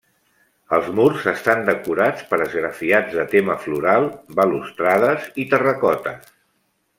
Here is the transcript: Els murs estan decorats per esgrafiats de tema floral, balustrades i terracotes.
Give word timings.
Els 0.77 0.87
murs 0.99 1.27
estan 1.31 1.59
decorats 1.67 2.23
per 2.31 2.39
esgrafiats 2.45 3.13
de 3.19 3.27
tema 3.35 3.59
floral, 3.67 4.09
balustrades 4.41 5.29
i 5.45 5.47
terracotes. 5.53 6.35